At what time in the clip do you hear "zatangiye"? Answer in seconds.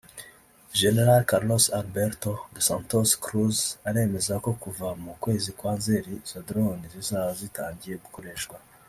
7.41-7.95